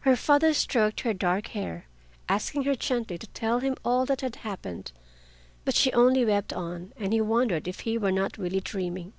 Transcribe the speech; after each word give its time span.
Her 0.00 0.16
father 0.16 0.52
stroked 0.52 1.02
her 1.02 1.14
dark 1.14 1.46
hair, 1.54 1.86
asking 2.28 2.64
her 2.64 2.74
gently 2.74 3.18
to 3.18 3.26
tell 3.28 3.60
him 3.60 3.76
all 3.84 4.04
that 4.04 4.20
had 4.20 4.34
happened, 4.42 4.90
but 5.64 5.76
she 5.76 5.92
only 5.92 6.24
wept 6.24 6.52
on, 6.52 6.92
and 6.96 7.12
he 7.12 7.20
wondered 7.20 7.68
if 7.68 7.78
he 7.86 7.96
were 7.96 8.10
not 8.10 8.36
really 8.36 8.58
dreaming. 8.60 9.12